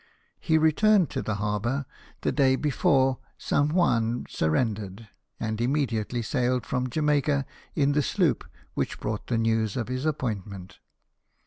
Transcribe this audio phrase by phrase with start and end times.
[0.39, 1.85] He returned to the harbour
[2.21, 3.71] the day before St.
[3.71, 8.43] Juan surrendered, and immediately sailed from Jamaica in the sloop
[8.75, 10.79] Avhich brought the news of his appointment.